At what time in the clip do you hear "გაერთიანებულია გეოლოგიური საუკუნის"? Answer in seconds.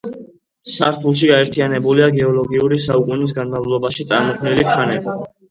1.31-3.35